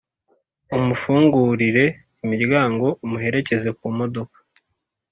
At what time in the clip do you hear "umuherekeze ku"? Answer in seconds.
3.05-3.85